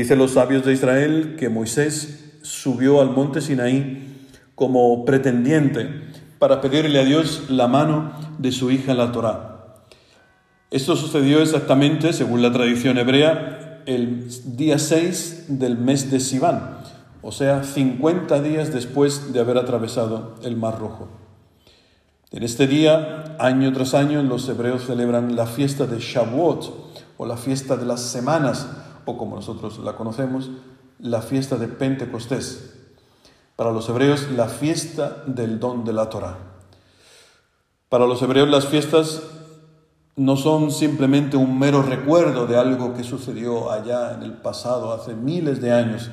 Dicen 0.00 0.18
los 0.18 0.30
sabios 0.30 0.64
de 0.64 0.72
Israel 0.72 1.36
que 1.38 1.50
Moisés 1.50 2.38
subió 2.40 3.02
al 3.02 3.10
monte 3.10 3.42
Sinaí 3.42 4.30
como 4.54 5.04
pretendiente 5.04 5.90
para 6.38 6.62
pedirle 6.62 7.00
a 7.00 7.04
Dios 7.04 7.50
la 7.50 7.68
mano 7.68 8.10
de 8.38 8.50
su 8.50 8.70
hija 8.70 8.94
la 8.94 9.12
Torá. 9.12 9.74
Esto 10.70 10.96
sucedió 10.96 11.42
exactamente, 11.42 12.14
según 12.14 12.40
la 12.40 12.50
tradición 12.50 12.96
hebrea, 12.96 13.82
el 13.84 14.26
día 14.56 14.78
6 14.78 15.58
del 15.58 15.76
mes 15.76 16.10
de 16.10 16.20
Sivan, 16.20 16.78
o 17.20 17.30
sea, 17.30 17.62
50 17.62 18.40
días 18.40 18.72
después 18.72 19.34
de 19.34 19.40
haber 19.40 19.58
atravesado 19.58 20.36
el 20.42 20.56
Mar 20.56 20.78
Rojo. 20.78 21.08
En 22.30 22.42
este 22.42 22.66
día, 22.66 23.36
año 23.38 23.70
tras 23.74 23.92
año, 23.92 24.22
los 24.22 24.48
hebreos 24.48 24.86
celebran 24.86 25.36
la 25.36 25.44
fiesta 25.44 25.84
de 25.84 25.98
Shavuot, 25.98 26.88
o 27.18 27.26
la 27.26 27.36
fiesta 27.36 27.76
de 27.76 27.84
las 27.84 28.00
semanas, 28.00 28.66
como 29.16 29.36
nosotros 29.36 29.78
la 29.78 29.94
conocemos, 29.94 30.50
la 30.98 31.22
fiesta 31.22 31.56
de 31.56 31.68
Pentecostés. 31.68 32.74
Para 33.56 33.72
los 33.72 33.88
hebreos, 33.88 34.30
la 34.30 34.48
fiesta 34.48 35.22
del 35.26 35.60
don 35.60 35.84
de 35.84 35.92
la 35.92 36.08
Torah. 36.08 36.38
Para 37.88 38.06
los 38.06 38.22
hebreos, 38.22 38.48
las 38.48 38.66
fiestas 38.66 39.22
no 40.16 40.36
son 40.36 40.70
simplemente 40.70 41.36
un 41.36 41.58
mero 41.58 41.82
recuerdo 41.82 42.46
de 42.46 42.56
algo 42.56 42.94
que 42.94 43.04
sucedió 43.04 43.70
allá 43.70 44.14
en 44.14 44.22
el 44.22 44.34
pasado, 44.34 44.92
hace 44.92 45.14
miles 45.14 45.60
de 45.60 45.72
años, 45.72 46.10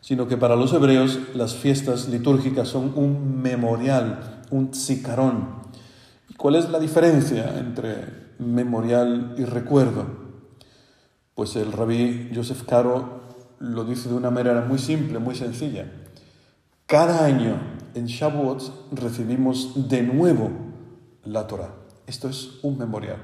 sino 0.00 0.28
que 0.28 0.36
para 0.36 0.56
los 0.56 0.72
hebreos 0.72 1.18
las 1.34 1.54
fiestas 1.54 2.08
litúrgicas 2.08 2.68
son 2.68 2.92
un 2.94 3.40
memorial, 3.40 4.42
un 4.50 4.70
tzicarón. 4.70 5.48
¿Y 6.28 6.34
cuál 6.34 6.56
es 6.56 6.68
la 6.68 6.78
diferencia 6.78 7.58
entre 7.58 8.28
memorial 8.38 9.34
y 9.38 9.44
recuerdo? 9.44 10.06
Pues 11.38 11.54
el 11.54 11.70
rabí 11.70 12.32
Joseph 12.34 12.64
Caro 12.66 13.20
lo 13.60 13.84
dice 13.84 14.08
de 14.08 14.16
una 14.16 14.28
manera 14.28 14.64
muy 14.68 14.80
simple, 14.80 15.20
muy 15.20 15.36
sencilla. 15.36 15.88
Cada 16.84 17.24
año 17.24 17.60
en 17.94 18.06
Shavuot 18.06 18.90
recibimos 18.90 19.88
de 19.88 20.02
nuevo 20.02 20.50
la 21.22 21.46
Torah. 21.46 21.76
Esto 22.08 22.28
es 22.28 22.58
un 22.62 22.76
memorial. 22.76 23.18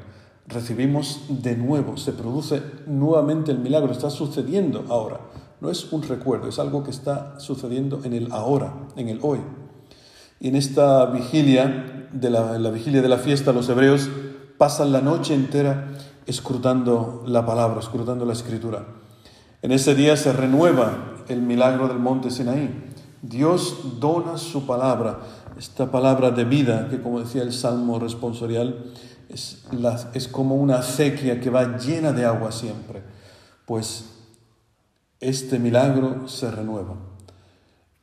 Recibimos 0.47 1.23
de 1.29 1.57
nuevo, 1.57 1.97
se 1.97 2.13
produce 2.13 2.63
nuevamente 2.87 3.51
el 3.51 3.59
milagro, 3.59 3.91
está 3.91 4.11
sucediendo 4.11 4.85
ahora. 4.91 5.19
No 5.61 5.69
es 5.69 5.93
un 5.93 6.05
recuerdo, 6.05 6.49
es 6.49 6.61
algo 6.61 6.85
que 6.85 6.93
está 6.93 7.41
sucediendo 7.41 8.03
en 8.05 8.13
el 8.13 8.31
ahora, 8.31 8.75
en 8.95 9.09
el 9.09 9.19
hoy. 9.23 9.41
Y 10.39 10.51
en 10.51 10.55
esta 10.55 11.07
vigilia, 11.07 12.09
de 12.13 12.31
la, 12.31 12.61
la 12.61 12.71
vigilia 12.71 13.03
de 13.03 13.09
la 13.09 13.19
fiesta, 13.19 13.53
los 13.53 13.69
hebreos 13.69 14.09
pasan 14.57 14.93
la 14.93 15.01
noche 15.01 15.35
entera 15.35 15.91
escrutando 16.27 17.23
la 17.27 17.45
palabra, 17.45 17.81
escrutando 17.81 18.25
la 18.25 18.33
escritura. 18.33 18.85
En 19.63 19.73
ese 19.73 19.95
día 19.95 20.17
se 20.17 20.33
renueva 20.33 21.15
el 21.29 21.41
milagro 21.41 21.89
del 21.89 21.99
monte 21.99 22.31
Sinaí. 22.31 22.93
Dios 23.23 23.99
dona 23.99 24.37
su 24.37 24.67
palabra, 24.67 25.21
esta 25.59 25.91
palabra 25.91 26.31
de 26.31 26.45
vida, 26.45 26.89
que 26.91 27.01
como 27.01 27.21
decía 27.21 27.43
el 27.43 27.53
Salmo 27.53 27.99
responsorial, 27.99 28.93
es, 29.29 30.29
como 30.31 30.57
una 30.57 30.79
acequia 30.79 31.41
que 31.41 31.51
va 31.51 31.79
llena 31.79 32.13
de 32.13 32.25
agua 32.25 32.53
siempre. 32.53 33.03
Pues 33.67 34.11
este 35.21 35.59
milagro 35.59 36.29
se 36.29 36.51
renueva. 36.51 36.97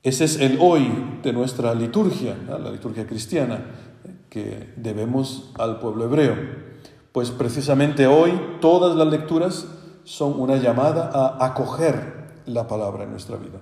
Ese 0.04 0.26
es 0.26 0.40
el 0.40 0.58
hoy 0.60 1.20
de 1.22 1.32
nuestra 1.32 1.76
liturgia, 1.76 2.36
la 2.48 2.72
liturgia 2.72 3.06
cristiana, 3.06 3.64
que 4.30 4.74
debemos 4.78 5.52
al 5.60 5.80
pueblo 5.80 6.06
hebreo. 6.06 6.36
Pues 7.12 7.30
precisamente 7.32 8.08
hoy 8.08 8.32
todas 8.62 8.96
las 8.96 9.08
lecturas 9.08 9.66
son 10.04 10.40
una 10.40 10.56
llamada 10.56 11.10
a 11.14 11.46
acoger 11.46 12.42
la 12.46 12.68
palabra 12.68 13.04
en 13.04 13.12
nuestra 13.12 13.38
vida. 13.38 13.60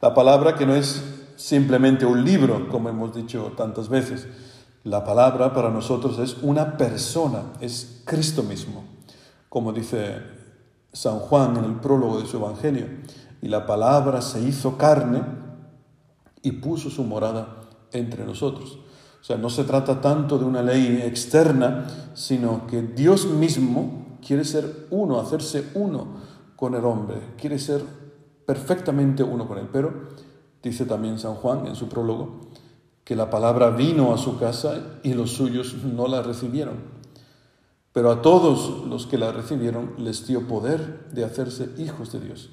La 0.00 0.14
palabra 0.14 0.56
que 0.56 0.66
no 0.66 0.74
es 0.74 1.02
simplemente 1.36 2.04
un 2.04 2.24
libro, 2.24 2.68
como 2.68 2.88
hemos 2.88 3.14
dicho 3.14 3.52
tantas 3.56 3.88
veces. 3.88 4.26
La 4.82 5.04
palabra 5.04 5.52
para 5.52 5.70
nosotros 5.70 6.18
es 6.18 6.38
una 6.42 6.76
persona, 6.76 7.52
es 7.60 8.02
Cristo 8.04 8.42
mismo, 8.42 8.84
como 9.48 9.72
dice 9.72 10.22
San 10.92 11.18
Juan 11.18 11.56
en 11.56 11.64
el 11.64 11.74
prólogo 11.80 12.20
de 12.20 12.26
su 12.26 12.36
Evangelio. 12.38 12.86
Y 13.42 13.48
la 13.48 13.66
palabra 13.66 14.22
se 14.22 14.40
hizo 14.40 14.76
carne 14.76 15.22
y 16.42 16.52
puso 16.52 16.90
su 16.90 17.04
morada 17.04 17.60
entre 17.92 18.24
nosotros. 18.24 18.78
O 19.26 19.28
sea, 19.28 19.38
no 19.38 19.50
se 19.50 19.64
trata 19.64 20.00
tanto 20.00 20.38
de 20.38 20.44
una 20.44 20.62
ley 20.62 21.02
externa, 21.02 21.88
sino 22.14 22.68
que 22.68 22.80
Dios 22.80 23.26
mismo 23.26 24.18
quiere 24.24 24.44
ser 24.44 24.86
uno, 24.90 25.18
hacerse 25.18 25.64
uno 25.74 26.06
con 26.54 26.76
el 26.76 26.84
hombre, 26.84 27.16
quiere 27.36 27.58
ser 27.58 27.82
perfectamente 28.46 29.24
uno 29.24 29.48
con 29.48 29.58
él. 29.58 29.68
Pero 29.72 29.92
dice 30.62 30.84
también 30.84 31.18
San 31.18 31.34
Juan 31.34 31.66
en 31.66 31.74
su 31.74 31.88
prólogo 31.88 32.42
que 33.02 33.16
la 33.16 33.28
palabra 33.28 33.70
vino 33.70 34.14
a 34.14 34.18
su 34.18 34.38
casa 34.38 35.00
y 35.02 35.14
los 35.14 35.32
suyos 35.32 35.74
no 35.82 36.06
la 36.06 36.22
recibieron. 36.22 36.76
Pero 37.92 38.12
a 38.12 38.22
todos 38.22 38.86
los 38.86 39.08
que 39.08 39.18
la 39.18 39.32
recibieron 39.32 39.94
les 39.98 40.24
dio 40.28 40.46
poder 40.46 41.08
de 41.10 41.24
hacerse 41.24 41.70
hijos 41.78 42.12
de 42.12 42.20
Dios. 42.20 42.50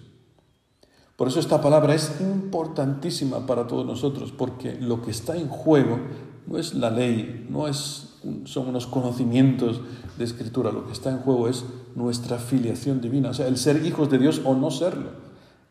Por 1.17 1.27
eso 1.27 1.39
esta 1.39 1.61
palabra 1.61 1.93
es 1.93 2.19
importantísima 2.19 3.45
para 3.45 3.67
todos 3.67 3.85
nosotros, 3.85 4.31
porque 4.31 4.75
lo 4.81 5.03
que 5.03 5.11
está 5.11 5.35
en 5.35 5.49
juego 5.49 5.99
no 6.47 6.57
es 6.57 6.73
la 6.73 6.89
ley, 6.89 7.47
no 7.49 7.67
es, 7.67 8.15
son 8.45 8.67
unos 8.67 8.87
conocimientos 8.87 9.81
de 10.17 10.25
escritura, 10.25 10.71
lo 10.71 10.85
que 10.85 10.93
está 10.93 11.09
en 11.09 11.19
juego 11.19 11.47
es 11.47 11.65
nuestra 11.95 12.37
filiación 12.37 13.01
divina, 13.01 13.29
o 13.29 13.33
sea, 13.33 13.47
el 13.47 13.57
ser 13.57 13.85
hijos 13.85 14.09
de 14.09 14.19
Dios 14.19 14.41
o 14.43 14.55
no 14.55 14.71
serlo. 14.71 15.11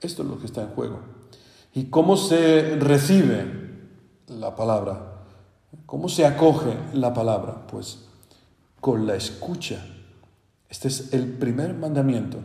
Esto 0.01 0.23
es 0.23 0.29
lo 0.29 0.39
que 0.39 0.47
está 0.47 0.63
en 0.63 0.69
juego. 0.69 1.01
¿Y 1.75 1.85
cómo 1.85 2.17
se 2.17 2.77
recibe 2.77 3.45
la 4.29 4.57
palabra? 4.57 5.25
¿Cómo 5.87 6.09
se 6.09 6.27
acoge 6.27 6.77
la 6.93 7.15
palabra? 7.15 7.67
Pues 7.67 8.07
con 8.81 9.07
la 9.07 9.15
escucha. 9.15 9.87
Este 10.69 10.89
es 10.89 11.15
el 11.15 11.29
primer 11.35 11.75
mandamiento. 11.75 12.39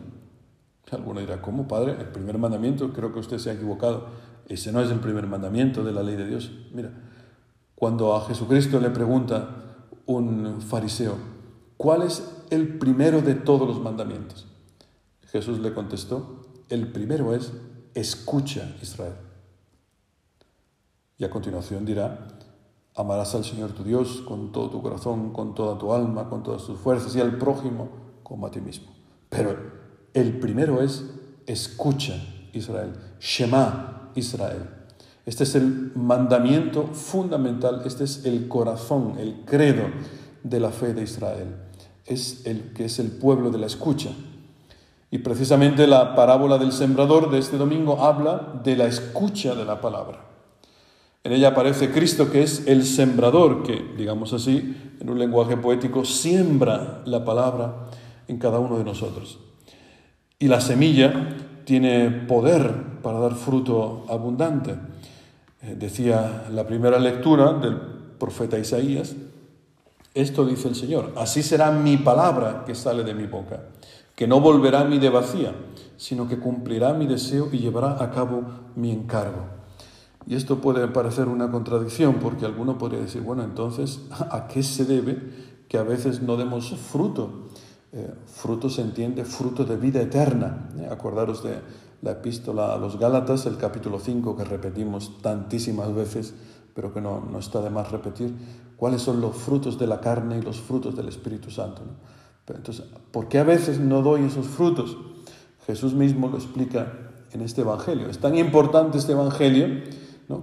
Alguno 0.90 1.20
dirá, 1.20 1.42
¿cómo, 1.42 1.68
Padre? 1.68 1.96
El 1.98 2.06
primer 2.06 2.38
mandamiento, 2.38 2.92
creo 2.92 3.12
que 3.12 3.18
usted 3.18 3.38
se 3.38 3.50
ha 3.50 3.54
equivocado. 3.54 4.06
Ese 4.48 4.72
no 4.72 4.80
es 4.80 4.90
el 4.90 5.00
primer 5.00 5.26
mandamiento 5.26 5.84
de 5.84 5.92
la 5.92 6.02
ley 6.02 6.16
de 6.16 6.26
Dios. 6.26 6.50
Mira, 6.72 6.90
cuando 7.78 8.16
a 8.16 8.22
Jesucristo 8.22 8.80
le 8.80 8.90
pregunta 8.90 9.86
un 10.06 10.60
fariseo, 10.60 11.14
¿cuál 11.76 12.02
es 12.02 12.28
el 12.50 12.76
primero 12.76 13.22
de 13.22 13.36
todos 13.36 13.68
los 13.68 13.80
mandamientos? 13.80 14.48
Jesús 15.26 15.60
le 15.60 15.72
contestó, 15.72 16.48
el 16.70 16.90
primero 16.90 17.36
es, 17.36 17.52
escucha 17.94 18.74
Israel. 18.82 19.14
Y 21.18 21.24
a 21.24 21.30
continuación 21.30 21.84
dirá, 21.84 22.26
amarás 22.96 23.36
al 23.36 23.44
Señor 23.44 23.70
tu 23.70 23.84
Dios 23.84 24.22
con 24.26 24.50
todo 24.50 24.70
tu 24.70 24.82
corazón, 24.82 25.32
con 25.32 25.54
toda 25.54 25.78
tu 25.78 25.92
alma, 25.92 26.28
con 26.28 26.42
todas 26.42 26.64
tus 26.64 26.80
fuerzas 26.80 27.14
y 27.14 27.20
al 27.20 27.38
prójimo 27.38 27.90
como 28.24 28.48
a 28.48 28.50
ti 28.50 28.60
mismo. 28.60 28.88
Pero 29.28 29.56
el 30.14 30.40
primero 30.40 30.82
es, 30.82 31.04
escucha 31.46 32.14
Israel, 32.52 32.92
Shema 33.20 34.10
Israel. 34.16 34.77
Este 35.28 35.44
es 35.44 35.54
el 35.56 35.92
mandamiento 35.94 36.84
fundamental, 36.86 37.82
este 37.84 38.04
es 38.04 38.24
el 38.24 38.48
corazón, 38.48 39.16
el 39.18 39.42
credo 39.44 39.82
de 40.42 40.58
la 40.58 40.70
fe 40.70 40.94
de 40.94 41.02
Israel. 41.02 41.54
Es 42.06 42.46
el 42.46 42.72
que 42.72 42.86
es 42.86 42.98
el 42.98 43.10
pueblo 43.10 43.50
de 43.50 43.58
la 43.58 43.66
escucha. 43.66 44.08
Y 45.10 45.18
precisamente 45.18 45.86
la 45.86 46.14
parábola 46.14 46.56
del 46.56 46.72
sembrador 46.72 47.30
de 47.30 47.40
este 47.40 47.58
domingo 47.58 48.02
habla 48.02 48.58
de 48.64 48.74
la 48.74 48.86
escucha 48.86 49.54
de 49.54 49.66
la 49.66 49.82
palabra. 49.82 50.24
En 51.24 51.32
ella 51.32 51.48
aparece 51.48 51.90
Cristo 51.90 52.32
que 52.32 52.42
es 52.42 52.66
el 52.66 52.86
sembrador, 52.86 53.62
que, 53.62 53.84
digamos 53.98 54.32
así, 54.32 54.94
en 54.98 55.10
un 55.10 55.18
lenguaje 55.18 55.58
poético, 55.58 56.06
siembra 56.06 57.02
la 57.04 57.26
palabra 57.26 57.90
en 58.28 58.38
cada 58.38 58.60
uno 58.60 58.78
de 58.78 58.84
nosotros. 58.84 59.38
Y 60.38 60.48
la 60.48 60.62
semilla 60.62 61.36
tiene 61.66 62.08
poder 62.08 63.02
para 63.02 63.18
dar 63.18 63.34
fruto 63.34 64.06
abundante. 64.08 64.88
Eh, 65.62 65.76
decía 65.78 66.46
la 66.50 66.66
primera 66.66 66.98
lectura 66.98 67.52
del 67.54 67.76
profeta 68.18 68.58
Isaías, 68.58 69.14
esto 70.14 70.44
dice 70.44 70.68
el 70.68 70.74
Señor, 70.74 71.12
así 71.16 71.42
será 71.42 71.70
mi 71.70 71.96
palabra 71.96 72.64
que 72.66 72.74
sale 72.74 73.04
de 73.04 73.14
mi 73.14 73.26
boca 73.26 73.60
que 74.18 74.26
no 74.26 74.40
volverá 74.40 74.80
a 74.80 74.84
mí 74.84 74.98
de 74.98 75.10
vacía, 75.10 75.54
sino 75.96 76.26
que 76.26 76.40
cumplirá 76.40 76.92
mi 76.92 77.06
deseo 77.06 77.50
y 77.52 77.58
llevará 77.58 78.02
a 78.02 78.10
cabo 78.10 78.42
mi 78.74 78.90
encargo. 78.90 79.46
Y 80.26 80.34
esto 80.34 80.60
puede 80.60 80.88
parecer 80.88 81.28
una 81.28 81.52
contradicción, 81.52 82.14
porque 82.14 82.44
alguno 82.44 82.78
podría 82.78 82.98
decir, 82.98 83.22
bueno, 83.22 83.44
entonces, 83.44 84.00
¿a 84.32 84.48
qué 84.48 84.64
se 84.64 84.86
debe 84.86 85.16
que 85.68 85.78
a 85.78 85.84
veces 85.84 86.20
no 86.20 86.36
demos 86.36 86.76
fruto? 86.76 87.46
Eh, 87.92 88.12
fruto 88.26 88.68
se 88.68 88.82
entiende, 88.82 89.24
fruto 89.24 89.64
de 89.64 89.76
vida 89.76 90.02
eterna. 90.02 90.68
Eh, 90.76 90.88
acordaros 90.90 91.44
de 91.44 91.60
la 92.02 92.12
epístola 92.12 92.72
a 92.72 92.78
los 92.78 92.98
Gálatas, 92.98 93.46
el 93.46 93.56
capítulo 93.56 93.98
5, 93.98 94.36
que 94.36 94.44
repetimos 94.44 95.20
tantísimas 95.20 95.94
veces, 95.94 96.34
pero 96.74 96.92
que 96.92 97.00
no, 97.00 97.20
no 97.20 97.38
está 97.38 97.60
de 97.60 97.70
más 97.70 97.90
repetir, 97.90 98.34
cuáles 98.76 99.02
son 99.02 99.20
los 99.20 99.36
frutos 99.36 99.78
de 99.78 99.86
la 99.86 100.00
carne 100.00 100.38
y 100.38 100.42
los 100.42 100.60
frutos 100.60 100.96
del 100.96 101.08
Espíritu 101.08 101.50
Santo. 101.50 101.82
Entonces, 102.46 102.84
¿por 103.10 103.28
qué 103.28 103.38
a 103.38 103.44
veces 103.44 103.78
no 103.78 104.02
doy 104.02 104.24
esos 104.24 104.46
frutos? 104.46 104.96
Jesús 105.66 105.92
mismo 105.92 106.28
lo 106.28 106.36
explica 106.36 106.92
en 107.32 107.42
este 107.42 107.60
Evangelio. 107.60 108.08
Es 108.08 108.18
tan 108.18 108.36
importante 108.38 108.98
este 108.98 109.12
Evangelio 109.12 109.82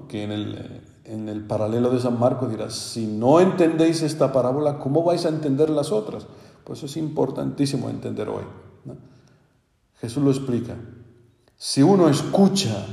que 0.07 0.23
en 0.23 0.31
el, 0.31 0.81
en 1.03 1.29
el 1.29 1.45
paralelo 1.45 1.89
de 1.89 1.99
San 1.99 2.19
Marcos 2.19 2.49
dirá, 2.49 2.69
si 2.69 3.07
no 3.07 3.39
entendéis 3.39 4.01
esta 4.01 4.31
parábola, 4.31 4.77
¿cómo 4.79 5.03
vais 5.03 5.25
a 5.25 5.29
entender 5.29 5.69
las 5.69 5.91
otras? 5.91 6.27
Pues 6.63 6.79
eso 6.79 6.85
es 6.87 6.97
importantísimo 6.97 7.89
entender 7.89 8.29
hoy. 8.29 8.43
Jesús 9.99 10.23
lo 10.23 10.31
explica. 10.31 10.75
Si 11.57 11.81
uno 11.81 12.09
escucha 12.09 12.85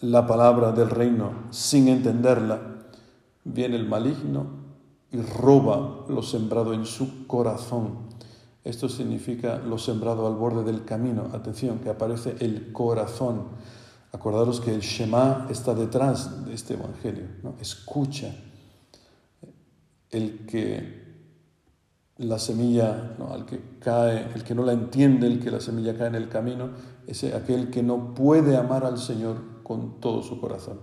la 0.00 0.26
palabra 0.26 0.72
del 0.72 0.88
reino 0.88 1.32
sin 1.50 1.88
entenderla, 1.88 2.58
viene 3.44 3.76
el 3.76 3.86
maligno 3.86 4.46
y 5.12 5.20
roba 5.20 6.06
lo 6.08 6.22
sembrado 6.22 6.72
en 6.72 6.86
su 6.86 7.26
corazón. 7.26 8.10
Esto 8.64 8.88
significa 8.88 9.58
lo 9.58 9.76
sembrado 9.76 10.26
al 10.26 10.34
borde 10.34 10.64
del 10.64 10.84
camino. 10.84 11.28
Atención, 11.34 11.78
que 11.80 11.90
aparece 11.90 12.36
el 12.40 12.72
corazón. 12.72 13.48
Acordaros 14.12 14.60
que 14.60 14.74
el 14.74 14.80
Shema 14.80 15.46
está 15.50 15.74
detrás 15.74 16.46
de 16.46 16.54
este 16.54 16.74
Evangelio. 16.74 17.26
Escucha. 17.60 18.34
El 20.10 20.46
que 20.46 20.99
la 22.20 22.38
semilla, 22.38 23.14
¿no? 23.18 23.32
al 23.32 23.46
que 23.46 23.60
cae, 23.80 24.26
el 24.34 24.44
que 24.44 24.54
no 24.54 24.64
la 24.64 24.72
entiende, 24.72 25.26
el 25.26 25.40
que 25.40 25.50
la 25.50 25.60
semilla 25.60 25.96
cae 25.96 26.08
en 26.08 26.14
el 26.14 26.28
camino, 26.28 26.70
es 27.06 27.24
aquel 27.24 27.70
que 27.70 27.82
no 27.82 28.14
puede 28.14 28.56
amar 28.56 28.84
al 28.84 28.98
Señor 28.98 29.36
con 29.62 30.00
todo 30.00 30.22
su 30.22 30.40
corazón. 30.40 30.80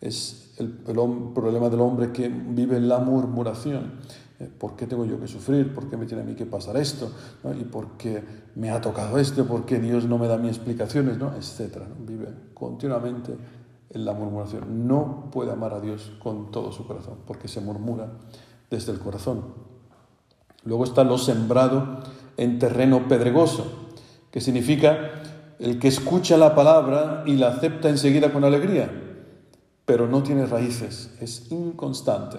Es 0.00 0.54
el, 0.58 0.68
problema 0.68 1.68
del 1.68 1.80
hombre 1.80 2.12
que 2.12 2.28
vive 2.28 2.76
en 2.76 2.88
la 2.88 2.98
murmuración. 2.98 4.00
Eh, 4.38 4.50
¿Por 4.58 4.74
qué 4.74 4.86
tengo 4.86 5.04
yo 5.04 5.20
que 5.20 5.28
sufrir? 5.28 5.74
¿Por 5.74 5.88
qué 5.88 5.96
me 5.96 6.06
tiene 6.06 6.22
a 6.22 6.26
mí 6.26 6.34
que 6.34 6.46
pasar 6.46 6.76
esto? 6.76 7.10
¿Y 7.58 7.64
por 7.64 7.98
qué 7.98 8.22
me 8.56 8.70
ha 8.70 8.80
tocado 8.80 9.18
esto? 9.18 9.46
¿Por 9.46 9.64
qué 9.66 9.78
Dios 9.78 10.06
no 10.06 10.18
me 10.18 10.26
da 10.26 10.38
mis 10.38 10.56
explicaciones? 10.56 11.18
¿no? 11.18 11.34
Etcétera. 11.36 11.86
Vive 12.06 12.28
continuamente 12.54 13.36
en 13.90 14.04
la 14.04 14.12
murmuración. 14.12 14.88
No 14.88 15.28
puede 15.30 15.52
amar 15.52 15.74
a 15.74 15.80
Dios 15.80 16.12
con 16.22 16.50
todo 16.50 16.72
su 16.72 16.86
corazón, 16.86 17.18
porque 17.26 17.46
se 17.46 17.60
murmura 17.60 18.10
desde 18.70 18.92
el 18.92 18.98
corazón. 18.98 19.69
Luego 20.64 20.84
está 20.84 21.04
lo 21.04 21.18
sembrado 21.18 22.00
en 22.36 22.58
terreno 22.58 23.08
pedregoso, 23.08 23.90
que 24.30 24.40
significa 24.40 25.22
el 25.58 25.78
que 25.78 25.88
escucha 25.88 26.36
la 26.36 26.54
palabra 26.54 27.24
y 27.26 27.36
la 27.36 27.48
acepta 27.48 27.88
enseguida 27.88 28.32
con 28.32 28.44
alegría, 28.44 28.90
pero 29.84 30.06
no 30.06 30.22
tiene 30.22 30.46
raíces, 30.46 31.14
es 31.20 31.50
inconstante 31.50 32.38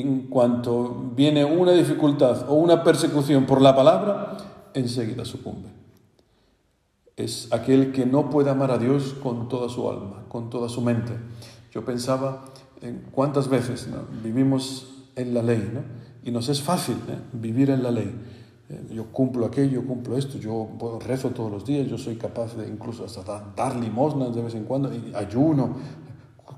en 0.00 0.28
cuanto 0.28 1.12
viene 1.14 1.44
una 1.44 1.72
dificultad 1.72 2.48
o 2.48 2.54
una 2.54 2.82
persecución 2.84 3.46
por 3.46 3.60
la 3.60 3.74
palabra, 3.74 4.36
enseguida 4.74 5.24
sucumbe. 5.24 5.68
Es 7.16 7.52
aquel 7.52 7.92
que 7.92 8.06
no 8.06 8.30
puede 8.30 8.50
amar 8.50 8.70
a 8.70 8.78
Dios 8.78 9.14
con 9.22 9.48
toda 9.48 9.68
su 9.68 9.90
alma, 9.90 10.24
con 10.28 10.50
toda 10.50 10.68
su 10.68 10.80
mente. 10.82 11.12
Yo 11.72 11.84
pensaba 11.84 12.44
en 12.80 13.06
cuántas 13.10 13.48
veces 13.48 13.88
vivimos 14.22 15.06
en 15.16 15.34
la 15.34 15.42
ley, 15.42 15.68
¿no? 15.74 15.80
Y 16.28 16.30
nos 16.30 16.50
es 16.50 16.60
fácil 16.60 16.96
¿eh? 17.08 17.18
vivir 17.32 17.70
en 17.70 17.82
la 17.82 17.90
ley. 17.90 18.14
Eh, 18.68 18.88
yo 18.92 19.06
cumplo 19.06 19.46
aquello, 19.46 19.86
cumplo 19.86 20.18
esto, 20.18 20.36
yo 20.36 20.68
rezo 21.06 21.30
todos 21.30 21.50
los 21.50 21.64
días, 21.64 21.88
yo 21.88 21.96
soy 21.96 22.16
capaz 22.16 22.54
de 22.54 22.68
incluso 22.68 23.06
hasta 23.06 23.54
dar 23.56 23.76
limosnas 23.76 24.34
de 24.34 24.42
vez 24.42 24.54
en 24.54 24.64
cuando, 24.64 24.92
y 24.92 25.10
ayuno, 25.14 25.74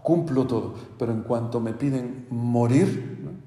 cumplo 0.03 0.45
todo, 0.45 0.75
pero 0.99 1.13
en 1.13 1.23
cuanto 1.23 1.61
me 1.61 1.73
piden 1.73 2.27
morir, 2.31 3.45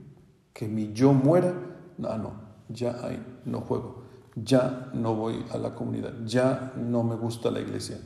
que 0.53 0.69
mi 0.69 0.93
yo 0.93 1.11
muera, 1.11 1.53
no, 1.97 2.17
no, 2.17 2.31
ya 2.69 3.05
ahí 3.05 3.21
no 3.43 3.59
juego, 3.59 4.03
ya 4.33 4.91
no 4.93 5.15
voy 5.15 5.43
a 5.51 5.57
la 5.57 5.75
comunidad, 5.75 6.13
ya 6.25 6.71
no 6.77 7.03
me 7.03 7.15
gusta 7.15 7.51
la 7.51 7.59
iglesia, 7.59 7.97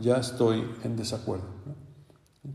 ya 0.00 0.16
estoy 0.16 0.64
en 0.82 0.96
desacuerdo. 0.96 1.44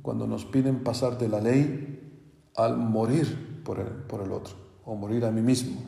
Cuando 0.01 0.25
nos 0.25 0.45
piden 0.45 0.83
pasar 0.83 1.19
de 1.19 1.29
la 1.29 1.41
ley 1.41 2.47
al 2.56 2.75
morir 2.77 3.62
por 3.63 3.79
el, 3.79 3.88
por 3.88 4.21
el 4.21 4.31
otro, 4.31 4.70
o 4.91 4.95
morir 4.95 5.23
a 5.23 5.31
mí 5.31 5.39
mismo, 5.39 5.79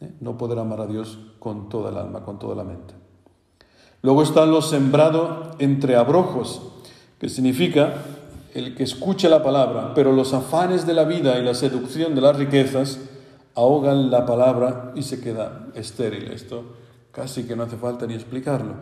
¿eh? 0.00 0.08
no 0.20 0.38
poder 0.38 0.60
amar 0.60 0.80
a 0.80 0.86
Dios 0.86 1.18
con 1.40 1.68
toda 1.68 1.90
el 1.90 1.98
alma, 1.98 2.22
con 2.22 2.38
toda 2.38 2.54
la 2.54 2.62
mente. 2.62 2.94
Luego 4.02 4.22
está 4.22 4.46
lo 4.46 4.62
sembrado 4.62 5.56
entre 5.58 5.96
abrojos, 5.96 6.62
que 7.18 7.28
significa 7.28 8.04
el 8.54 8.76
que 8.76 8.84
escucha 8.84 9.28
la 9.28 9.42
palabra, 9.42 9.94
pero 9.94 10.12
los 10.12 10.32
afanes 10.32 10.86
de 10.86 10.94
la 10.94 11.02
vida 11.02 11.40
y 11.40 11.42
la 11.42 11.54
seducción 11.54 12.14
de 12.14 12.20
las 12.20 12.36
riquezas 12.36 13.00
ahogan 13.56 14.12
la 14.12 14.26
palabra 14.26 14.92
y 14.94 15.02
se 15.02 15.20
queda 15.20 15.66
estéril. 15.74 16.30
Esto 16.30 16.62
casi 17.10 17.48
que 17.48 17.56
no 17.56 17.64
hace 17.64 17.78
falta 17.78 18.06
ni 18.06 18.14
explicarlo. 18.14 18.74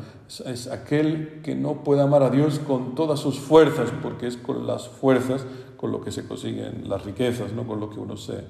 Es, 0.45 0.67
aquel 0.67 1.41
que 1.43 1.55
no 1.55 1.85
puede 1.85 2.03
amar 2.03 2.23
a 2.23 2.29
Dios 2.29 2.59
con 2.59 2.95
todas 2.95 3.19
sus 3.19 3.39
fuerzas, 3.39 3.95
porque 4.03 4.27
es 4.27 4.37
con 4.37 4.67
las 4.67 4.89
fuerzas 4.89 5.47
con 5.79 5.91
lo 5.91 6.03
que 6.03 6.13
se 6.13 6.29
consiguen 6.29 6.87
las 6.87 7.07
riquezas, 7.07 7.55
no 7.55 7.67
con 7.67 7.81
lo 7.81 7.89
que 7.89 7.99
uno 7.99 8.19
se, 8.19 8.45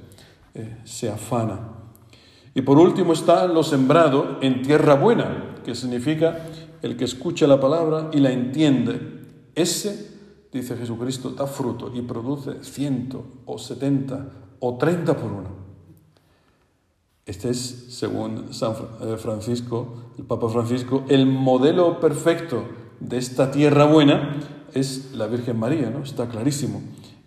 eh, 0.55 0.79
se 0.85 1.09
afana. 1.09 1.61
Y 2.55 2.63
por 2.63 2.79
último 2.79 3.13
está 3.13 3.47
lo 3.47 3.63
sembrado 3.63 4.39
en 4.41 4.63
tierra 4.63 4.95
buena, 4.95 5.57
que 5.65 5.75
significa 5.75 6.47
el 6.83 6.97
que 6.97 7.05
escucha 7.05 7.47
la 7.47 7.61
palabra 7.61 8.11
y 8.13 8.19
la 8.19 8.33
entiende. 8.33 9.01
Ese 9.55 10.19
dice 10.53 10.77
Jesucristo, 10.77 11.31
da 11.31 11.47
fruto 11.47 11.93
y 11.95 12.03
produce 12.03 12.65
ciento 12.65 13.25
o 13.47 13.59
setenta 13.59 14.29
o 14.61 14.77
treinta 14.77 15.17
por 15.17 15.31
uno. 15.31 15.59
Este 17.27 17.51
es, 17.51 17.87
según 17.91 18.55
San 18.55 18.73
eh, 19.03 19.17
Francisco, 19.19 20.13
el 20.17 20.25
Papa 20.25 20.49
Francisco, 20.49 21.05
el 21.09 21.27
modelo 21.27 22.01
perfecto 22.01 22.65
de 23.01 23.19
esta 23.19 23.51
tierra 23.51 23.85
buena 23.85 24.41
es 24.73 25.13
la 25.15 25.27
Virgen 25.27 25.59
María, 25.59 25.91
¿no? 25.91 26.03
Está 26.03 26.29
clarísimo. 26.29 26.83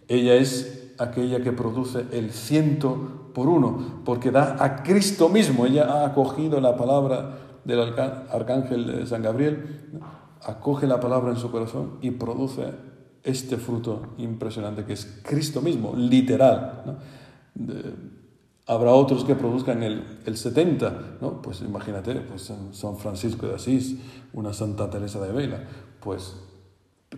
Ella 0.07 0.35
es 0.35 0.80
aquella 1.01 1.41
que 1.41 1.51
produce 1.51 2.05
el 2.11 2.31
ciento 2.31 3.31
por 3.33 3.47
uno, 3.47 4.01
porque 4.05 4.31
da 4.31 4.63
a 4.63 4.83
Cristo 4.83 5.29
mismo. 5.29 5.65
Ella 5.65 5.85
ha 5.85 6.05
acogido 6.05 6.61
la 6.61 6.75
palabra 6.75 7.37
del 7.63 7.79
arcángel 8.29 9.07
San 9.07 9.23
Gabriel, 9.23 9.89
acoge 10.43 10.87
la 10.87 10.99
palabra 10.99 11.31
en 11.31 11.37
su 11.37 11.51
corazón 11.51 11.97
y 12.01 12.11
produce 12.11 12.71
este 13.23 13.57
fruto 13.57 14.13
impresionante 14.17 14.85
que 14.85 14.93
es 14.93 15.21
Cristo 15.23 15.61
mismo, 15.61 15.93
literal. 15.95 16.99
habrá 18.67 18.91
otros 18.91 19.23
que 19.23 19.35
produzcan 19.35 19.83
el, 19.83 20.21
el 20.25 20.37
70, 20.37 21.17
¿no? 21.21 21.41
pues 21.41 21.61
imagínate, 21.61 22.15
pues 22.15 22.51
San 22.71 22.97
Francisco 22.97 23.47
de 23.47 23.55
Asís, 23.55 23.97
una 24.33 24.53
Santa 24.53 24.89
Teresa 24.89 25.19
de 25.19 25.31
Vela, 25.31 25.63
pues 25.99 26.35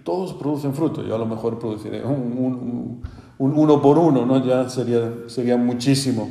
todos 0.03 0.33
producen 0.33 0.73
fruto, 0.73 1.03
yo 1.03 1.15
a 1.15 1.19
lo 1.19 1.25
mejor 1.25 1.59
produciré 1.59 2.03
un, 2.03 3.01
un, 3.38 3.51
uno 3.57 3.81
por 3.81 3.97
uno, 3.97 4.25
¿no? 4.25 4.43
ya 4.43 4.69
sería, 4.69 5.12
sería 5.27 5.57
muchísimo, 5.57 6.29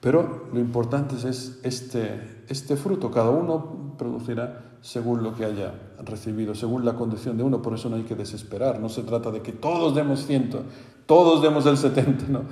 pero 0.00 0.48
lo 0.52 0.60
importante 0.60 1.16
es 1.28 1.60
este, 1.62 2.44
este 2.48 2.76
fruto, 2.76 3.10
cada 3.10 3.30
uno 3.30 3.94
producirá 3.96 4.66
según 4.86 5.22
lo 5.22 5.34
que 5.34 5.44
haya 5.44 5.74
recibido, 6.04 6.54
según 6.54 6.84
la 6.84 6.94
condición 6.94 7.36
de 7.36 7.42
uno. 7.42 7.60
Por 7.60 7.74
eso 7.74 7.88
no 7.88 7.96
hay 7.96 8.04
que 8.04 8.14
desesperar. 8.14 8.78
No 8.78 8.88
se 8.88 9.02
trata 9.02 9.32
de 9.32 9.42
que 9.42 9.50
todos 9.50 9.96
demos 9.96 10.26
ciento, 10.26 10.62
todos 11.06 11.42
demos 11.42 11.66
el 11.66 11.76
setenta. 11.76 12.24
No, 12.28 12.42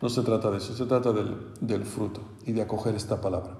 no 0.00 0.08
se 0.08 0.22
trata 0.22 0.50
de 0.50 0.56
eso. 0.56 0.74
Se 0.74 0.86
trata 0.86 1.12
del, 1.12 1.36
del 1.60 1.84
fruto 1.84 2.22
y 2.46 2.52
de 2.52 2.62
acoger 2.62 2.94
esta 2.94 3.20
palabra. 3.20 3.56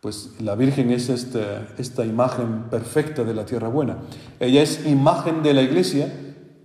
Pues 0.00 0.34
la 0.40 0.54
Virgen 0.54 0.90
es 0.90 1.08
este, 1.08 1.44
esta 1.78 2.04
imagen 2.04 2.64
perfecta 2.70 3.24
de 3.24 3.34
la 3.34 3.44
tierra 3.44 3.68
buena. 3.68 3.98
Ella 4.38 4.62
es 4.62 4.86
imagen 4.86 5.42
de 5.42 5.54
la 5.54 5.62
iglesia 5.62 6.12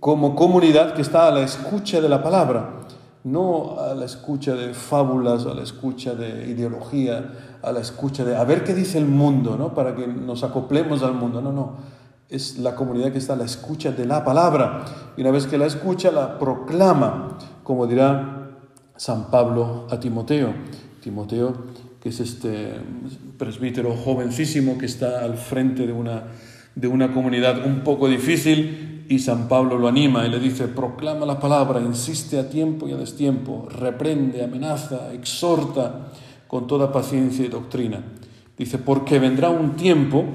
como 0.00 0.36
comunidad 0.36 0.94
que 0.94 1.02
está 1.02 1.26
a 1.26 1.30
la 1.32 1.42
escucha 1.42 2.00
de 2.00 2.08
la 2.08 2.22
palabra 2.22 2.84
no 3.24 3.80
a 3.80 3.94
la 3.94 4.04
escucha 4.04 4.54
de 4.54 4.74
fábulas, 4.74 5.46
a 5.46 5.54
la 5.54 5.62
escucha 5.62 6.14
de 6.14 6.46
ideología, 6.46 7.58
a 7.62 7.72
la 7.72 7.80
escucha 7.80 8.24
de 8.24 8.36
a 8.36 8.44
ver 8.44 8.64
qué 8.64 8.74
dice 8.74 8.98
el 8.98 9.06
mundo, 9.06 9.56
¿no? 9.56 9.74
Para 9.74 9.94
que 9.96 10.06
nos 10.06 10.44
acoplemos 10.44 11.02
al 11.02 11.14
mundo. 11.14 11.40
No, 11.40 11.50
no. 11.50 11.72
Es 12.28 12.58
la 12.58 12.74
comunidad 12.74 13.12
que 13.12 13.18
está 13.18 13.32
a 13.32 13.36
la 13.36 13.44
escucha 13.44 13.92
de 13.92 14.04
la 14.04 14.24
palabra. 14.24 14.84
Y 15.16 15.22
una 15.22 15.30
vez 15.30 15.46
que 15.46 15.56
la 15.56 15.66
escucha, 15.66 16.10
la 16.10 16.38
proclama, 16.38 17.38
como 17.62 17.86
dirá 17.86 18.50
San 18.96 19.30
Pablo 19.30 19.86
a 19.90 19.98
Timoteo. 19.98 20.52
Timoteo, 21.02 21.54
que 22.04 22.10
es 22.10 22.20
este 22.20 22.74
presbítero 23.38 23.96
jovencísimo 23.96 24.76
que 24.76 24.84
está 24.84 25.24
al 25.24 25.38
frente 25.38 25.86
de 25.86 25.92
una, 25.94 26.24
de 26.74 26.86
una 26.86 27.14
comunidad 27.14 27.66
un 27.66 27.80
poco 27.80 28.08
difícil 28.08 29.06
y 29.08 29.20
San 29.20 29.48
Pablo 29.48 29.78
lo 29.78 29.88
anima 29.88 30.26
y 30.26 30.30
le 30.30 30.38
dice, 30.38 30.68
proclama 30.68 31.24
la 31.24 31.40
palabra, 31.40 31.80
insiste 31.80 32.38
a 32.38 32.50
tiempo 32.50 32.86
y 32.86 32.92
a 32.92 32.98
destiempo, 32.98 33.66
reprende, 33.70 34.44
amenaza, 34.44 35.14
exhorta 35.14 36.12
con 36.46 36.66
toda 36.66 36.92
paciencia 36.92 37.46
y 37.46 37.48
doctrina. 37.48 38.04
Dice, 38.58 38.76
porque 38.76 39.18
vendrá 39.18 39.48
un 39.48 39.74
tiempo 39.74 40.26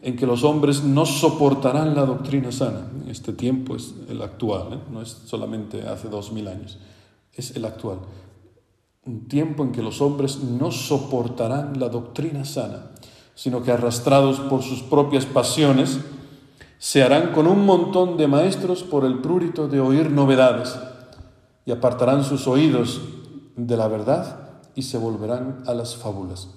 en 0.00 0.16
que 0.16 0.26
los 0.26 0.44
hombres 0.44 0.82
no 0.82 1.04
soportarán 1.04 1.94
la 1.94 2.06
doctrina 2.06 2.50
sana. 2.52 2.90
Este 3.06 3.34
tiempo 3.34 3.76
es 3.76 3.94
el 4.08 4.22
actual, 4.22 4.72
¿eh? 4.72 4.78
no 4.90 5.02
es 5.02 5.10
solamente 5.10 5.82
hace 5.82 6.08
dos 6.08 6.32
mil 6.32 6.48
años, 6.48 6.78
es 7.34 7.54
el 7.54 7.66
actual. 7.66 7.98
Un 9.04 9.28
tiempo 9.28 9.62
en 9.62 9.72
que 9.72 9.82
los 9.82 10.00
hombres 10.00 10.42
no 10.42 10.70
soportarán 10.70 11.78
la 11.80 11.88
doctrina 11.88 12.44
sana, 12.44 12.90
sino 13.34 13.62
que 13.62 13.72
arrastrados 13.72 14.40
por 14.40 14.62
sus 14.62 14.82
propias 14.82 15.26
pasiones, 15.26 16.00
Se 16.80 17.02
harán 17.02 17.32
con 17.32 17.48
un 17.48 17.66
montón 17.66 18.16
de 18.16 18.28
maestros 18.28 18.84
por 18.84 19.04
el 19.04 19.18
prurito 19.18 19.66
de 19.66 19.80
oír 19.80 20.12
novedades 20.12 20.78
y 21.66 21.72
apartarán 21.72 22.22
sus 22.22 22.46
oídos 22.46 23.00
de 23.56 23.76
la 23.76 23.88
verdad 23.88 24.60
y 24.76 24.82
se 24.82 24.96
volverán 24.96 25.64
a 25.66 25.74
las 25.74 25.96
fábulas. 25.96 26.48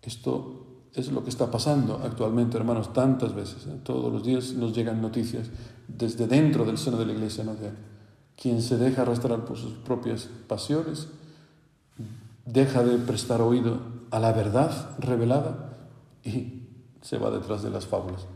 Esto 0.00 0.66
es 0.94 1.12
lo 1.12 1.22
que 1.22 1.30
está 1.30 1.50
pasando 1.50 2.00
actualmente, 2.02 2.56
hermanos, 2.56 2.92
tantas 2.92 3.34
veces. 3.34 3.66
¿eh? 3.66 3.78
Todos 3.84 4.10
los 4.12 4.24
días 4.24 4.52
nos 4.54 4.74
llegan 4.74 5.02
noticias 5.02 5.50
desde 5.86 6.26
dentro 6.26 6.64
del 6.64 6.78
seno 6.78 6.96
de 6.96 7.06
la 7.06 7.12
iglesia, 7.12 7.44
¿no? 7.44 7.52
Quien 8.40 8.62
se 8.62 8.78
deja 8.78 9.02
arrastrar 9.02 9.44
por 9.44 9.58
sus 9.58 9.72
propias 9.72 10.28
pasiones, 10.48 11.08
deja 12.46 12.82
de 12.82 12.96
prestar 12.98 13.42
oído 13.42 13.78
a 14.10 14.18
la 14.18 14.32
verdad 14.32 14.90
revelada 14.98 15.76
y 16.24 16.62
se 17.02 17.18
va 17.18 17.30
detrás 17.30 17.62
de 17.62 17.70
las 17.70 17.86
fábulas. 17.86 18.26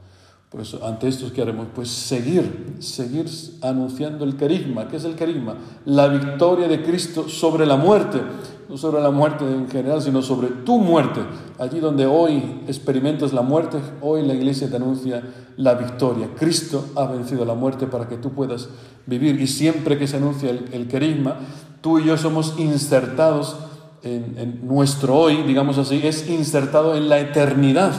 Por 0.50 0.60
eso, 0.60 0.86
ante 0.86 1.08
esto, 1.08 1.32
¿qué 1.32 1.42
haremos? 1.42 1.66
Pues 1.74 1.88
seguir, 1.88 2.76
seguir 2.78 3.26
anunciando 3.60 4.24
el 4.24 4.36
carisma. 4.36 4.86
¿Qué 4.86 4.98
es 4.98 5.04
el 5.04 5.16
carisma? 5.16 5.56
La 5.84 6.06
victoria 6.06 6.68
de 6.68 6.80
Cristo 6.82 7.28
sobre 7.28 7.66
la 7.66 7.76
muerte. 7.76 8.20
No 8.68 8.76
sobre 8.76 9.02
la 9.02 9.10
muerte 9.10 9.44
en 9.44 9.68
general, 9.68 10.00
sino 10.00 10.22
sobre 10.22 10.48
tu 10.48 10.78
muerte. 10.78 11.20
Allí 11.58 11.80
donde 11.80 12.06
hoy 12.06 12.62
experimentas 12.66 13.32
la 13.32 13.42
muerte, 13.42 13.78
hoy 14.00 14.26
la 14.26 14.34
iglesia 14.34 14.68
te 14.68 14.76
anuncia 14.76 15.22
la 15.56 15.74
victoria. 15.74 16.28
Cristo 16.38 16.86
ha 16.96 17.06
vencido 17.06 17.44
la 17.44 17.54
muerte 17.54 17.86
para 17.86 18.08
que 18.08 18.16
tú 18.16 18.32
puedas 18.32 18.68
vivir. 19.06 19.40
Y 19.40 19.46
siempre 19.46 19.98
que 19.98 20.06
se 20.06 20.16
anuncia 20.16 20.50
el, 20.50 20.68
el 20.72 20.88
carisma, 20.88 21.36
tú 21.80 21.98
y 21.98 22.06
yo 22.06 22.16
somos 22.16 22.54
insertados 22.58 23.56
en, 24.02 24.36
en 24.38 24.66
nuestro 24.66 25.16
hoy, 25.16 25.42
digamos 25.42 25.78
así, 25.78 26.00
es 26.04 26.28
insertado 26.28 26.94
en 26.94 27.08
la 27.08 27.20
eternidad, 27.20 27.92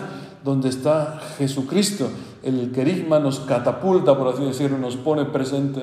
donde 0.44 0.70
está 0.70 1.20
Jesucristo 1.38 2.10
el 2.46 2.72
querigma 2.72 3.20
nos 3.20 3.40
catapulta, 3.40 4.16
por 4.16 4.28
así 4.28 4.46
decirlo, 4.46 4.78
nos 4.78 4.96
pone 4.98 5.26
presente 5.26 5.82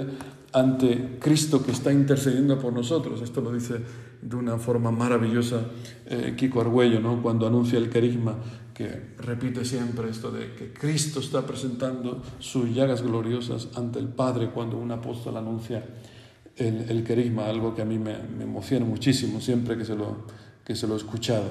ante 0.53 1.19
Cristo 1.19 1.65
que 1.65 1.73
está 1.73 1.93
intercediendo 1.93 2.59
por 2.61 2.73
nosotros. 2.73 3.21
Esto 3.21 3.41
lo 3.41 3.53
dice 3.53 3.81
de 4.23 4.37
una 4.37 4.57
forma 4.57 4.91
maravillosa 4.91 5.67
eh, 6.07 6.35
Kiko 6.37 6.61
Argüello, 6.61 7.01
¿no? 7.01 7.21
cuando 7.21 7.47
anuncia 7.47 7.79
el 7.79 7.91
querigma, 7.91 8.37
que 8.73 9.15
repite 9.19 9.65
siempre 9.65 10.09
esto 10.09 10.31
de 10.31 10.55
que 10.55 10.73
Cristo 10.73 11.21
está 11.21 11.47
presentando 11.47 12.23
sus 12.39 12.71
llagas 12.75 13.03
gloriosas 13.03 13.69
ante 13.75 13.99
el 13.99 14.09
Padre 14.09 14.51
cuando 14.51 14.79
un 14.79 14.91
apóstol 14.93 15.37
anuncia 15.37 15.85
el, 16.57 16.87
el 16.89 17.05
querigma, 17.05 17.47
algo 17.47 17.75
que 17.75 17.83
a 17.83 17.85
mí 17.85 17.99
me, 17.99 18.17
me 18.19 18.45
emociona 18.45 18.87
muchísimo 18.87 19.41
siempre 19.41 19.77
que 19.77 19.85
se 19.85 19.95
lo, 19.95 20.25
que 20.65 20.75
se 20.75 20.87
lo 20.87 20.95
he 20.95 20.97
escuchado. 20.97 21.51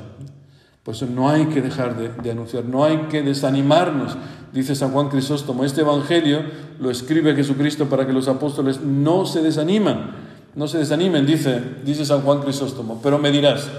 Por 0.83 0.95
eso 0.95 1.05
no 1.05 1.29
hay 1.29 1.45
que 1.45 1.61
dejar 1.61 1.95
de, 1.95 2.31
anunciar, 2.31 2.65
no 2.65 2.83
hay 2.83 2.97
que 3.09 3.21
desanimarnos. 3.21 4.17
Dice 4.51 4.75
San 4.75 4.91
Juan 4.91 5.09
Crisóstomo, 5.09 5.63
este 5.63 5.81
Evangelio 5.81 6.41
lo 6.79 6.89
escribe 6.89 7.35
Jesucristo 7.35 7.87
para 7.87 8.07
que 8.07 8.13
los 8.13 8.27
apóstoles 8.27 8.81
no 8.81 9.27
se 9.27 9.43
desaniman, 9.43 10.20
no 10.55 10.67
se 10.67 10.79
desanimen, 10.79 11.25
dice, 11.25 11.61
dice 11.85 12.05
San 12.05 12.21
Juan 12.21 12.41
Crisóstomo. 12.41 12.99
Pero 13.01 13.17
me 13.17 13.31
dirás, 13.31 13.69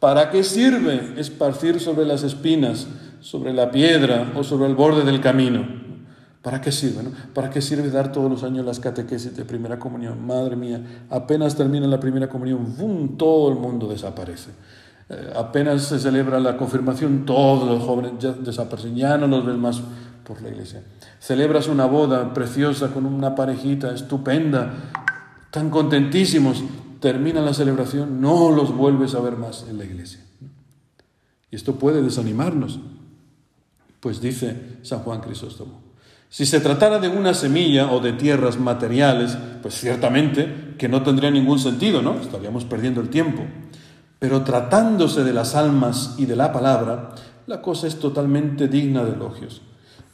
¿para 0.00 0.30
qué 0.30 0.42
sirve 0.42 1.14
esparcir 1.16 1.80
sobre 1.80 2.04
las 2.04 2.22
espinas, 2.22 2.86
sobre 3.20 3.52
la 3.52 3.70
piedra 3.70 4.32
o 4.36 4.42
sobre 4.42 4.66
el 4.66 4.74
borde 4.74 5.04
del 5.04 5.20
camino? 5.20 5.82
¿Para 6.42 6.60
qué 6.60 6.72
sirve? 6.72 7.04
¿Para 7.34 7.50
qué 7.50 7.62
sirve 7.62 7.88
dar 7.90 8.10
todos 8.10 8.28
los 8.28 8.42
años 8.42 8.66
las 8.66 8.80
catequesis 8.80 9.36
de 9.36 9.44
primera 9.44 9.78
comunión? 9.78 10.26
Madre 10.26 10.56
mía, 10.56 10.80
apenas 11.08 11.54
termina 11.54 11.86
la 11.86 12.00
primera 12.00 12.28
comunión, 12.28 12.74
¡bum! 12.76 13.16
todo 13.16 13.50
el 13.50 13.58
mundo 13.58 13.86
desaparece. 13.86 14.50
Eh, 15.08 15.32
apenas 15.36 15.82
se 15.82 16.00
celebra 16.00 16.40
la 16.40 16.56
confirmación, 16.56 17.24
todos 17.24 17.68
los 17.68 17.84
jóvenes 17.84 18.12
ya 18.18 18.32
desaparecen, 18.32 18.96
ya 18.96 19.16
no 19.18 19.28
los 19.28 19.46
ven 19.46 19.60
más 19.60 19.80
por 20.24 20.42
la 20.42 20.48
iglesia. 20.48 20.82
Celebras 21.20 21.68
una 21.68 21.86
boda 21.86 22.34
preciosa 22.34 22.88
con 22.88 23.06
una 23.06 23.36
parejita 23.36 23.94
estupenda, 23.94 24.72
tan 25.52 25.68
contentísimos, 25.68 26.64
termina 26.98 27.42
la 27.42 27.52
celebración, 27.52 28.22
no 28.22 28.50
los 28.50 28.74
vuelves 28.74 29.14
a 29.14 29.20
ver 29.20 29.36
más 29.36 29.66
en 29.68 29.76
la 29.76 29.84
iglesia. 29.84 30.24
Y 31.50 31.56
esto 31.56 31.74
puede 31.74 32.00
desanimarnos, 32.00 32.80
pues 34.00 34.22
dice 34.22 34.78
San 34.80 35.00
Juan 35.00 35.20
Crisóstomo. 35.20 35.82
Si 36.30 36.46
se 36.46 36.60
tratara 36.60 36.98
de 36.98 37.08
una 37.08 37.34
semilla 37.34 37.92
o 37.92 38.00
de 38.00 38.14
tierras 38.14 38.58
materiales, 38.58 39.36
pues 39.60 39.74
ciertamente 39.74 40.74
que 40.78 40.88
no 40.88 41.02
tendría 41.02 41.30
ningún 41.30 41.58
sentido, 41.58 42.00
¿no? 42.00 42.14
Estaríamos 42.14 42.64
perdiendo 42.64 43.02
el 43.02 43.10
tiempo. 43.10 43.42
Pero 44.18 44.42
tratándose 44.44 45.22
de 45.22 45.34
las 45.34 45.54
almas 45.54 46.14
y 46.16 46.24
de 46.24 46.36
la 46.36 46.50
palabra, 46.50 47.10
la 47.46 47.60
cosa 47.60 47.86
es 47.86 47.98
totalmente 47.98 48.68
digna 48.68 49.04
de 49.04 49.12
elogios. 49.12 49.60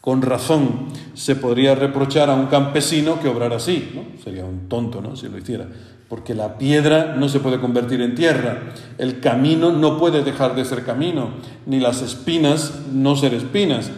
Con 0.09 0.23
razón 0.23 0.87
se 1.13 1.37
podría 1.37 1.75
reprochar 1.75 2.31
a 2.31 2.35
un 2.35 2.47
campesino 2.47 3.21
que 3.21 3.29
obrara 3.29 3.57
así, 3.57 3.91
¿no? 3.95 4.19
Sería 4.25 4.47
un 4.47 4.67
tonto, 4.67 5.03
¿no? 5.03 5.17
Si 5.17 5.29
lo 5.29 5.37
hiciera. 5.37 5.69
Porque 6.09 6.35
la 6.35 6.57
piedra 6.57 7.15
no 7.15 7.29
se 7.29 7.41
puede 7.41 7.61
convertir 7.61 8.01
en 8.01 8.15
tierra, 8.15 8.73
el 8.97 9.21
camino 9.21 9.71
no 9.71 9.99
puede 9.99 10.25
dejar 10.25 10.57
de 10.57 10.65
ser 10.65 10.83
camino, 10.83 11.33
ni 11.67 11.79
las 11.79 12.01
espinas 12.01 12.87
no 12.91 13.17
ser 13.17 13.35
espinas. 13.35 13.91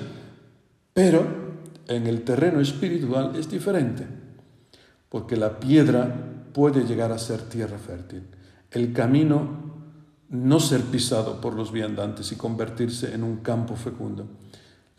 Pero 0.94 1.28
en 1.86 2.08
el 2.08 2.22
terreno 2.22 2.58
espiritual 2.58 3.36
es 3.36 3.48
diferente, 3.48 4.04
porque 5.10 5.36
la 5.36 5.60
piedra 5.60 6.12
puede 6.52 6.86
llegar 6.86 7.12
a 7.12 7.18
ser 7.18 7.42
tierra 7.42 7.78
fértil. 7.78 8.24
El 8.72 8.92
camino 8.92 9.48
no 10.28 10.58
ser 10.58 10.80
pisado 10.80 11.40
por 11.40 11.54
los 11.54 11.70
viandantes 11.70 12.32
y 12.32 12.34
convertirse 12.34 13.14
en 13.14 13.22
un 13.22 13.36
campo 13.36 13.76
fecundo. 13.76 14.26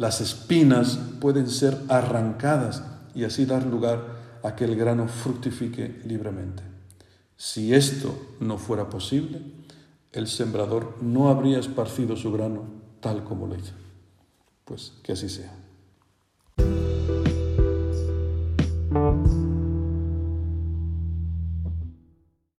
Las 0.01 0.20
espinas 0.20 0.98
pueden 1.20 1.48
ser 1.48 1.77
arrancadas 1.88 2.81
y 3.13 3.24
así 3.24 3.46
dar 3.46 3.67
lugar 3.67 4.39
a 4.41 4.55
que 4.55 4.65
el 4.65 4.75
grano 4.75 5.08
fructifique 5.08 6.01
libremente. 6.05 6.63
Si 7.38 7.75
esto 7.75 8.20
no 8.39 8.58
fuera 8.58 8.89
posible, 8.89 9.43
el 10.12 10.25
sembrador 10.25 10.98
no 11.03 11.29
habría 11.29 11.60
esparcido 11.60 12.17
su 12.17 12.31
grano 12.31 12.63
tal 13.00 13.24
como 13.24 13.46
lo 13.46 13.55
hizo. 13.55 13.74
Pues 14.65 14.93
que 15.03 15.12
así 15.12 15.29
sea. 15.29 15.53